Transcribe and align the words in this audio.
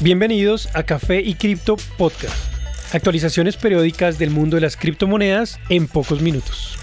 Bienvenidos 0.00 0.68
a 0.76 0.84
Café 0.84 1.20
y 1.22 1.34
Cripto 1.34 1.76
Podcast. 1.96 2.54
Actualizaciones 2.94 3.56
periódicas 3.56 4.16
del 4.16 4.30
mundo 4.30 4.54
de 4.54 4.60
las 4.60 4.76
criptomonedas 4.76 5.58
en 5.70 5.88
pocos 5.88 6.22
minutos. 6.22 6.78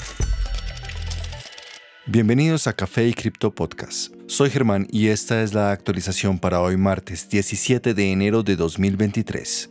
Bienvenidos 2.05 2.67
a 2.67 2.73
Café 2.73 3.07
y 3.07 3.13
Cripto 3.13 3.55
Podcast. 3.55 4.13
Soy 4.27 4.49
Germán 4.49 4.85
y 4.91 5.07
esta 5.07 5.41
es 5.43 5.53
la 5.53 5.71
actualización 5.71 6.39
para 6.39 6.59
hoy 6.59 6.75
martes 6.75 7.29
17 7.29 7.93
de 7.93 8.11
enero 8.11 8.43
de 8.43 8.57
2023. 8.57 9.69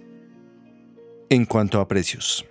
En 1.29 1.45
cuanto 1.45 1.81
a 1.81 1.87
precios, 1.87 2.47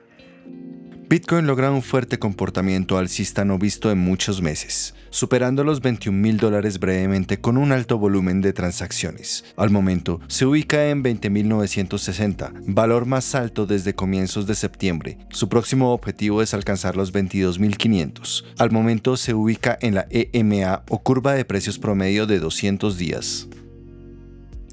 Bitcoin 1.14 1.46
logra 1.46 1.70
un 1.70 1.84
fuerte 1.84 2.18
comportamiento 2.18 2.98
alcista 2.98 3.46
no 3.46 3.60
visto 3.60 3.92
en 3.92 4.00
muchos 4.00 4.42
meses, 4.42 4.96
superando 5.12 5.64
los 5.64 5.80
21 5.80 6.18
mil 6.18 6.38
dólares 6.38 6.80
brevemente 6.80 7.40
con 7.40 7.58
un 7.58 7.72
alto 7.72 8.00
volumen 8.00 8.42
de 8.42 8.52
transacciones. 8.52 9.46
Al 9.56 9.70
momento, 9.70 10.22
se 10.28 10.48
ubica 10.48 10.90
en 10.90 11.04
20.960, 11.04 12.64
valor 12.66 13.06
más 13.06 13.36
alto 13.36 13.68
desde 13.68 13.94
comienzos 13.94 14.48
de 14.48 14.56
septiembre. 14.56 15.20
Su 15.30 15.50
próximo 15.50 15.94
objetivo 15.94 16.42
es 16.42 16.56
alcanzar 16.56 16.98
los 16.98 17.14
22.500. 17.14 18.46
Al 18.58 18.72
momento 18.72 19.16
se 19.16 19.36
ubica 19.36 19.78
en 19.82 19.94
la 19.94 20.08
EMA 20.10 20.82
o 20.90 21.04
curva 21.04 21.36
de 21.36 21.46
precios 21.46 21.78
promedio 21.78 22.26
de 22.26 22.40
200 22.40 22.98
días. 22.98 23.48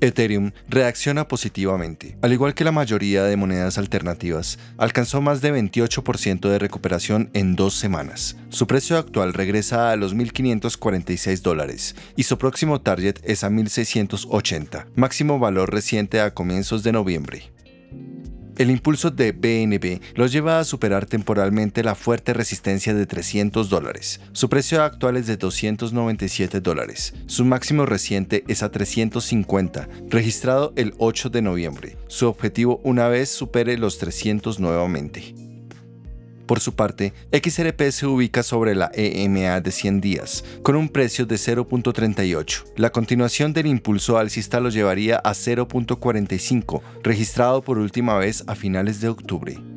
Ethereum 0.01 0.53
reacciona 0.69 1.29
positivamente. 1.29 2.17
Al 2.23 2.33
igual 2.33 2.55
que 2.55 2.65
la 2.65 2.73
mayoría 2.73 3.25
de 3.25 3.37
monedas 3.37 3.79
alternativas, 3.79 4.59
alcanzó 4.79 5.21
más 5.21 5.41
de 5.41 5.53
28% 5.53 6.49
de 6.49 6.59
recuperación 6.59 7.31
en 7.33 7.57
dos 7.57 7.75
semanas. 7.75 8.37
Su 8.49 8.67
precio 8.67 8.99
actual 8.99 9.33
regresa 9.33 9.91
a 9.91 9.97
los 9.97 10.15
1.546 10.15 11.43
dólares 11.43 11.97
y 12.17 12.25
su 12.25 12.39
próximo 12.39 12.81
target 12.81 13.19
es 13.25 13.45
a 13.45 13.51
1.680, 13.51 14.87
máximo 14.95 15.39
valor 15.39 15.73
reciente 15.73 16.21
a 16.21 16.33
comienzos 16.35 16.83
de 16.83 16.93
noviembre. 16.93 17.51
El 18.61 18.71
impulso 18.71 19.11
de 19.11 19.33
BNB 19.33 20.03
los 20.17 20.33
lleva 20.33 20.59
a 20.59 20.65
superar 20.65 21.07
temporalmente 21.07 21.83
la 21.83 21.95
fuerte 21.95 22.35
resistencia 22.35 22.93
de 22.93 23.07
300 23.07 23.71
dólares. 23.71 24.21
Su 24.33 24.51
precio 24.51 24.83
actual 24.83 25.17
es 25.17 25.27
de 25.27 25.39
297 25.39 26.61
dólares. 26.61 27.15
Su 27.25 27.47
máximo 27.47 27.87
reciente 27.87 28.45
es 28.49 28.63
a 28.63 28.71
350, 28.71 29.89
registrado 30.11 30.75
el 30.77 30.93
8 30.99 31.31
de 31.31 31.41
noviembre. 31.41 31.97
Su 32.09 32.29
objetivo 32.29 32.83
una 32.85 33.09
vez 33.09 33.31
supere 33.31 33.79
los 33.79 33.97
300 33.97 34.61
nuevamente. 34.61 35.50
Por 36.51 36.59
su 36.59 36.75
parte, 36.75 37.13
XRP 37.31 37.81
se 37.93 38.07
ubica 38.07 38.43
sobre 38.43 38.75
la 38.75 38.91
EMA 38.93 39.61
de 39.61 39.71
100 39.71 40.01
días, 40.01 40.45
con 40.65 40.75
un 40.75 40.89
precio 40.89 41.25
de 41.25 41.37
0.38. 41.37 42.73
La 42.75 42.91
continuación 42.91 43.53
del 43.53 43.69
impulso 43.69 44.19
alcista 44.19 44.59
lo 44.59 44.69
llevaría 44.69 45.19
a 45.19 45.31
0.45, 45.31 46.83
registrado 47.05 47.63
por 47.63 47.79
última 47.79 48.19
vez 48.19 48.43
a 48.49 48.57
finales 48.57 49.01
de 49.01 49.11
octubre. 49.11 49.70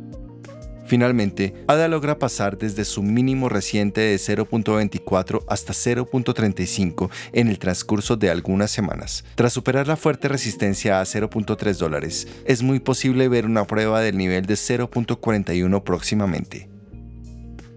Finalmente, 0.86 1.54
ADA 1.68 1.88
logra 1.88 2.20
pasar 2.20 2.58
desde 2.58 2.86
su 2.86 3.04
mínimo 3.04 3.50
reciente 3.50 4.02
de 4.02 4.16
0.24 4.16 5.44
hasta 5.48 5.74
0.35 5.74 7.10
en 7.32 7.48
el 7.48 7.60
transcurso 7.60 8.18
de 8.18 8.30
algunas 8.30 8.72
semanas. 8.72 9.24
Tras 9.36 9.54
superar 9.54 9.88
la 9.88 9.96
fuerte 9.96 10.28
resistencia 10.28 11.00
a 11.00 11.04
0.3 11.04 11.78
dólares, 11.78 12.28
es 12.46 12.64
muy 12.64 12.80
posible 12.80 13.28
ver 13.28 13.46
una 13.46 13.66
prueba 13.66 14.02
del 14.02 14.18
nivel 14.18 14.46
de 14.46 14.56
0.41 14.56 15.84
próximamente. 15.84 16.70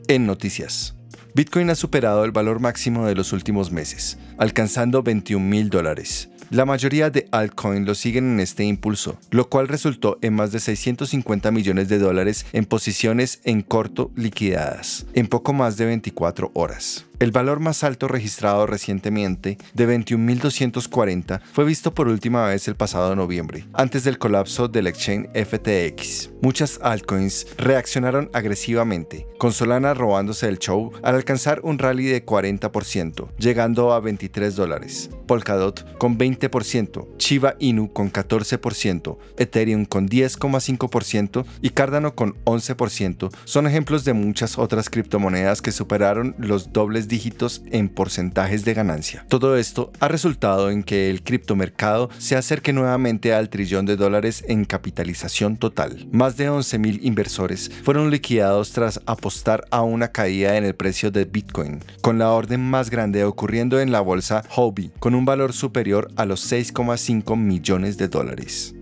En 0.09 0.27
noticias. 0.27 0.95
Bitcoin 1.35 1.69
ha 1.69 1.75
superado 1.75 2.25
el 2.25 2.33
valor 2.33 2.61
máximo 2.61 3.07
de 3.07 3.15
los 3.15 3.33
últimos 3.33 3.71
meses, 3.71 4.19
alcanzando 4.39 5.03
21 5.03 5.45
mil 5.45 5.69
dólares. 5.69 6.31
La 6.51 6.65
mayoría 6.65 7.11
de 7.11 7.27
altcoins 7.33 7.85
lo 7.87 7.97
siguen 7.97 8.35
en 8.35 8.41
este 8.41 8.63
impulso, 8.63 9.19
lo 9.31 9.49
cual 9.49 9.67
resultó 9.67 10.19
en 10.23 10.35
más 10.35 10.53
de 10.53 10.61
650 10.61 11.51
millones 11.51 11.89
de 11.89 11.99
dólares 11.99 12.47
en 12.53 12.67
posiciones 12.67 13.41
en 13.43 13.63
corto 13.63 14.13
liquidadas, 14.15 15.07
en 15.15 15.27
poco 15.27 15.53
más 15.53 15.77
de 15.77 15.87
24 15.87 16.53
horas. 16.55 17.07
El 17.19 17.33
valor 17.33 17.61
más 17.61 17.83
alto 17.83 18.09
registrado 18.09 18.67
recientemente, 18.67 19.57
de 19.73 19.89
21.240, 19.89 21.41
fue 21.51 21.65
visto 21.65 21.95
por 21.95 22.09
última 22.09 22.47
vez 22.47 22.69
el 22.69 22.77
pasado 22.77 23.17
noviembre, 23.17 23.65
antes 23.73 24.05
del 24.05 24.19
colapso 24.19 24.69
del 24.69 24.87
exchange 24.87 25.31
FTX. 25.33 26.29
Muchas 26.43 26.79
altcoins 26.83 27.47
reaccionaron 27.57 28.29
agresivamente, 28.35 29.27
con 29.39 29.55
Solana 29.55 29.95
robándose 29.95 30.47
el 30.47 30.59
show 30.59 30.93
al 31.03 31.15
alcanzar 31.15 31.61
un 31.63 31.79
rally 31.79 32.05
de 32.05 32.27
40%, 32.27 33.35
llegando 33.39 33.95
a 33.95 34.01
23 34.01 34.55
dólares, 34.55 35.09
Polkadot 35.27 35.97
con 35.97 36.19
20%, 36.19 37.17
Shiba 37.17 37.55
Inu 37.61 37.95
con 37.95 38.13
14%, 38.13 39.17
Ethereum 39.39 39.87
con 39.87 40.07
10,5% 40.07 41.47
y 41.63 41.71
Cardano 41.71 42.15
con 42.15 42.35
11%, 42.45 43.35
son 43.45 43.67
ejemplos 43.67 44.05
de 44.05 44.13
muchas 44.13 44.59
otras 44.59 44.91
criptomonedas 44.91 45.63
que 45.63 45.73
superaron 45.73 46.35
los 46.39 46.75
dobles 46.75 47.06
dígitos 47.09 47.63
en 47.71 47.89
porcentajes 47.89 48.65
de 48.65 48.75
ganancia. 48.75 49.25
Todo 49.29 49.57
esto 49.57 49.93
ha 50.01 50.09
resultado 50.09 50.71
en 50.71 50.83
que 50.83 51.11
el 51.11 51.23
criptomercado 51.23 52.11
se 52.19 52.37
acerque 52.37 52.73
nuevamente 52.73 53.35
al 53.35 53.49
trillón 53.49 53.87
de 53.87 53.97
dólares 53.97 54.45
en 54.49 54.65
capitalización 54.65 55.57
total. 55.57 56.07
Más 56.13 56.37
de 56.37 56.51
11.000 56.51 57.01
inversores 57.03 57.71
fueron 57.83 58.11
liquidados 58.11 58.73
tras 58.73 59.01
apostar 59.07 59.65
a 59.71 59.83
una 59.83 60.09
caída 60.09 60.57
en 60.57 60.65
el 60.65 60.75
precio 60.75 61.11
de 61.11 61.25
Bitcoin, 61.25 61.81
con 62.01 62.19
la 62.19 62.31
orden 62.31 62.61
más 62.61 62.91
grande 62.91 63.25
ocurriendo 63.25 63.81
en 63.81 63.93
la 63.93 64.01
bolsa 64.01 64.45
Hobby, 64.51 64.91
con 64.99 65.15
un 65.15 65.25
valor 65.25 65.53
superior 65.53 66.11
a 66.17 66.25
los 66.25 66.51
6,5 66.51 67.37
millones 67.37 67.97
de 67.99 68.09
dólares. 68.09 68.76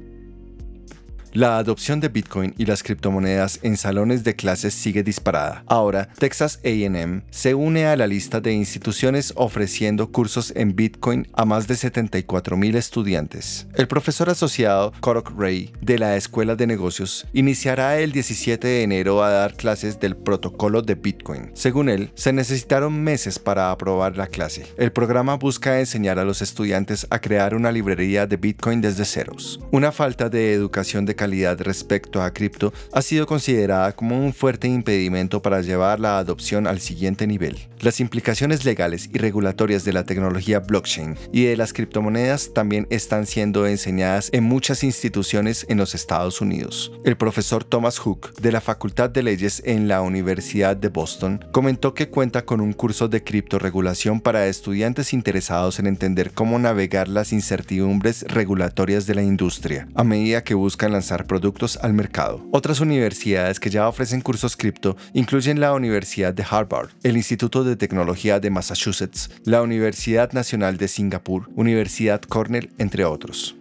La 1.34 1.58
adopción 1.58 1.98
de 1.98 2.08
Bitcoin 2.10 2.54
y 2.58 2.64
las 2.64 2.84
criptomonedas 2.84 3.58
en 3.64 3.76
salones 3.76 4.22
de 4.22 4.36
clases 4.36 4.72
sigue 4.72 5.02
disparada. 5.02 5.64
Ahora, 5.66 6.08
Texas 6.16 6.60
AM 6.64 7.24
se 7.30 7.56
une 7.56 7.86
a 7.86 7.96
la 7.96 8.06
lista 8.06 8.40
de 8.40 8.52
instituciones 8.52 9.32
ofreciendo 9.34 10.12
cursos 10.12 10.52
en 10.54 10.76
Bitcoin 10.76 11.26
a 11.32 11.44
más 11.44 11.66
de 11.66 11.74
74.000 11.74 12.76
estudiantes. 12.76 13.66
El 13.74 13.88
profesor 13.88 14.30
asociado 14.30 14.92
Korok 15.00 15.32
Ray 15.36 15.72
de 15.80 15.98
la 15.98 16.16
Escuela 16.16 16.54
de 16.54 16.68
Negocios 16.68 17.26
iniciará 17.32 17.98
el 17.98 18.12
17 18.12 18.68
de 18.68 18.82
enero 18.84 19.24
a 19.24 19.30
dar 19.30 19.54
clases 19.54 19.98
del 19.98 20.14
protocolo 20.14 20.82
de 20.82 20.94
Bitcoin. 20.94 21.50
Según 21.54 21.88
él, 21.88 22.12
se 22.14 22.32
necesitaron 22.32 23.02
meses 23.02 23.40
para 23.40 23.72
aprobar 23.72 24.16
la 24.16 24.28
clase. 24.28 24.66
El 24.78 24.92
programa 24.92 25.34
busca 25.34 25.80
enseñar 25.80 26.20
a 26.20 26.24
los 26.24 26.42
estudiantes 26.42 27.08
a 27.10 27.18
crear 27.18 27.56
una 27.56 27.72
librería 27.72 28.28
de 28.28 28.36
Bitcoin 28.36 28.80
desde 28.80 29.04
ceros. 29.04 29.58
Una 29.72 29.90
falta 29.90 30.28
de 30.28 30.52
educación 30.52 31.04
de 31.06 31.23
respecto 31.58 32.22
a 32.22 32.32
cripto 32.32 32.72
ha 32.92 33.02
sido 33.02 33.26
considerada 33.26 33.92
como 33.92 34.18
un 34.18 34.32
fuerte 34.32 34.68
impedimento 34.68 35.40
para 35.42 35.62
llevar 35.62 36.00
la 36.00 36.18
adopción 36.18 36.66
al 36.66 36.80
siguiente 36.80 37.26
nivel. 37.26 37.56
Las 37.80 38.00
implicaciones 38.00 38.64
legales 38.64 39.10
y 39.12 39.18
regulatorias 39.18 39.84
de 39.84 39.92
la 39.92 40.04
tecnología 40.04 40.60
blockchain 40.60 41.16
y 41.32 41.44
de 41.44 41.56
las 41.56 41.72
criptomonedas 41.72 42.52
también 42.54 42.86
están 42.90 43.26
siendo 43.26 43.66
enseñadas 43.66 44.30
en 44.32 44.44
muchas 44.44 44.84
instituciones 44.84 45.66
en 45.68 45.78
los 45.78 45.94
Estados 45.94 46.40
Unidos. 46.40 46.92
El 47.04 47.16
profesor 47.16 47.64
Thomas 47.64 47.98
Hook 47.98 48.34
de 48.40 48.52
la 48.52 48.60
Facultad 48.60 49.10
de 49.10 49.22
Leyes 49.22 49.62
en 49.66 49.88
la 49.88 50.00
Universidad 50.00 50.76
de 50.76 50.88
Boston 50.88 51.44
comentó 51.52 51.94
que 51.94 52.08
cuenta 52.08 52.44
con 52.44 52.60
un 52.60 52.72
curso 52.72 53.08
de 53.08 53.22
criptoregulación 53.22 54.20
para 54.20 54.46
estudiantes 54.46 55.12
interesados 55.12 55.78
en 55.78 55.86
entender 55.86 56.32
cómo 56.32 56.58
navegar 56.58 57.08
las 57.08 57.32
incertidumbres 57.32 58.22
regulatorias 58.28 59.06
de 59.06 59.14
la 59.14 59.22
industria 59.22 59.88
a 59.94 60.04
medida 60.04 60.44
que 60.44 60.54
buscan 60.54 60.92
productos 61.22 61.78
al 61.80 61.94
mercado. 61.94 62.44
Otras 62.50 62.80
universidades 62.80 63.60
que 63.60 63.70
ya 63.70 63.88
ofrecen 63.88 64.20
cursos 64.20 64.56
cripto 64.56 64.96
incluyen 65.12 65.60
la 65.60 65.72
Universidad 65.72 66.34
de 66.34 66.44
Harvard, 66.48 66.90
el 67.02 67.16
Instituto 67.16 67.64
de 67.64 67.76
Tecnología 67.76 68.40
de 68.40 68.50
Massachusetts, 68.50 69.30
la 69.44 69.62
Universidad 69.62 70.32
Nacional 70.32 70.76
de 70.76 70.88
Singapur, 70.88 71.48
Universidad 71.54 72.20
Cornell, 72.22 72.70
entre 72.78 73.04
otros. 73.04 73.56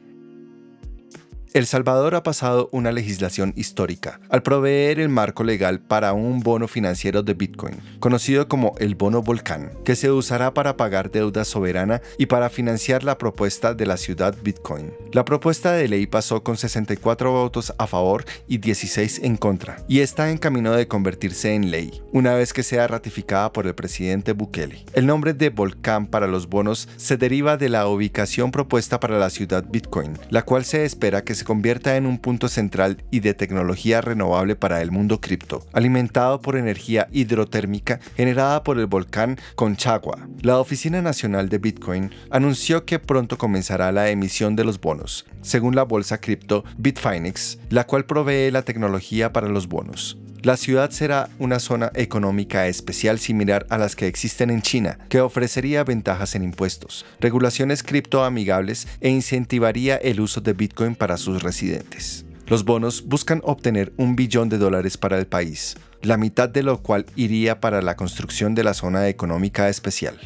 El 1.53 1.67
Salvador 1.67 2.15
ha 2.15 2.23
pasado 2.23 2.67
una 2.71 2.91
legislación 2.91 3.53
histórica 3.55 4.19
al 4.29 4.41
proveer 4.41 4.99
el 4.99 5.09
marco 5.09 5.43
legal 5.43 5.79
para 5.79 6.13
un 6.13 6.39
bono 6.39 6.67
financiero 6.67 7.21
de 7.21 7.35
Bitcoin, 7.35 7.75
conocido 7.99 8.47
como 8.47 8.73
el 8.79 8.95
bono 8.95 9.21
volcán, 9.21 9.69
que 9.85 9.95
se 9.95 10.09
usará 10.09 10.55
para 10.55 10.77
pagar 10.77 11.11
deuda 11.11 11.45
soberana 11.45 12.01
y 12.17 12.25
para 12.25 12.49
financiar 12.49 13.03
la 13.03 13.19
propuesta 13.19 13.75
de 13.75 13.85
la 13.85 13.97
ciudad 13.97 14.35
Bitcoin. 14.43 14.93
La 15.11 15.25
propuesta 15.25 15.73
de 15.73 15.87
ley 15.87 16.07
pasó 16.07 16.41
con 16.41 16.57
64 16.57 17.31
votos 17.31 17.71
a 17.77 17.85
favor 17.85 18.25
y 18.47 18.57
16 18.57 19.19
en 19.21 19.37
contra, 19.37 19.77
y 19.87 19.99
está 19.99 20.31
en 20.31 20.39
camino 20.39 20.71
de 20.71 20.87
convertirse 20.87 21.53
en 21.53 21.69
ley, 21.69 22.01
una 22.11 22.33
vez 22.33 22.51
que 22.51 22.63
sea 22.63 22.87
ratificada 22.87 23.53
por 23.53 23.67
el 23.67 23.75
presidente 23.75 24.31
Bukele. 24.31 24.85
El 24.93 25.05
nombre 25.05 25.35
de 25.35 25.51
volcán 25.51 26.07
para 26.07 26.25
los 26.25 26.49
bonos 26.49 26.89
se 26.97 27.15
deriva 27.15 27.57
de 27.57 27.69
la 27.69 27.85
ubicación 27.85 28.49
propuesta 28.49 28.99
para 28.99 29.19
la 29.19 29.29
ciudad 29.29 29.63
Bitcoin, 29.69 30.17
la 30.31 30.41
cual 30.41 30.65
se 30.65 30.83
espera 30.83 31.23
que 31.23 31.35
se 31.35 31.42
se 31.43 31.45
convierta 31.45 31.97
en 31.97 32.05
un 32.05 32.19
punto 32.19 32.47
central 32.47 33.03
y 33.11 33.19
de 33.19 33.33
tecnología 33.33 33.99
renovable 33.99 34.55
para 34.55 34.81
el 34.81 34.91
mundo 34.91 35.19
cripto, 35.19 35.67
alimentado 35.73 36.39
por 36.39 36.55
energía 36.55 37.09
hidrotérmica 37.11 37.99
generada 38.15 38.63
por 38.63 38.79
el 38.79 38.85
volcán 38.85 39.37
Conchagua. 39.55 40.29
La 40.41 40.57
Oficina 40.57 41.01
Nacional 41.01 41.49
de 41.49 41.57
Bitcoin 41.57 42.11
anunció 42.29 42.85
que 42.85 42.97
pronto 42.97 43.37
comenzará 43.37 43.91
la 43.91 44.09
emisión 44.09 44.55
de 44.55 44.63
los 44.63 44.79
bonos, 44.79 45.25
según 45.41 45.75
la 45.75 45.83
bolsa 45.83 46.21
cripto 46.21 46.63
Bitfinex, 46.77 47.59
la 47.69 47.85
cual 47.87 48.05
provee 48.05 48.49
la 48.49 48.61
tecnología 48.61 49.33
para 49.33 49.49
los 49.49 49.67
bonos. 49.67 50.22
La 50.43 50.57
ciudad 50.57 50.91
será 50.91 51.29
una 51.39 51.57
zona 51.57 51.89
económica 51.95 52.67
especial 52.67 53.17
similar 53.17 53.65
a 53.69 53.77
las 53.77 53.95
que 53.95 54.07
existen 54.07 54.49
en 54.49 54.61
China, 54.61 54.97
que 55.07 55.21
ofrecería 55.21 55.85
ventajas 55.85 56.35
en 56.35 56.43
impuestos, 56.43 57.05
regulaciones 57.21 57.81
criptoamigables 57.81 58.89
e 58.99 59.07
incentivaría 59.07 59.95
el 59.95 60.19
uso 60.19 60.41
de 60.41 60.51
Bitcoin 60.51 60.95
para 60.95 61.15
sus 61.15 61.41
residentes. 61.41 62.25
Los 62.45 62.65
bonos 62.65 63.07
buscan 63.07 63.39
obtener 63.45 63.93
un 63.95 64.17
billón 64.17 64.49
de 64.49 64.57
dólares 64.57 64.97
para 64.97 65.17
el 65.17 65.27
país, 65.27 65.77
la 66.01 66.17
mitad 66.17 66.49
de 66.49 66.63
lo 66.63 66.83
cual 66.83 67.05
iría 67.15 67.61
para 67.61 67.81
la 67.81 67.95
construcción 67.95 68.53
de 68.53 68.65
la 68.65 68.73
zona 68.73 69.07
económica 69.07 69.69
especial. 69.69 70.19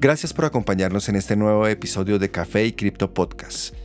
Gracias 0.00 0.32
por 0.32 0.44
acompañarnos 0.44 1.08
en 1.08 1.14
este 1.14 1.36
nuevo 1.36 1.68
episodio 1.68 2.18
de 2.18 2.32
Café 2.32 2.66
y 2.66 2.72
Cripto 2.72 3.14
Podcast. 3.14 3.76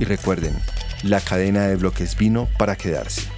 Y 0.00 0.06
recuerden, 0.06 0.56
la 1.02 1.20
cadena 1.20 1.66
de 1.66 1.76
bloques 1.76 2.16
vino 2.16 2.48
para 2.58 2.74
quedarse. 2.74 3.37